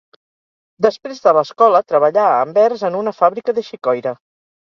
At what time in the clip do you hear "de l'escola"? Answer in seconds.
1.25-1.81